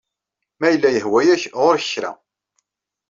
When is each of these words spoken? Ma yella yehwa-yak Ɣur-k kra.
Ma 0.59 0.67
yella 0.69 0.89
yehwa-yak 0.91 1.43
Ɣur-k 1.61 1.85
kra. 1.93 2.11